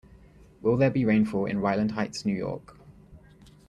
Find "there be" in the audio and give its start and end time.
0.77-1.05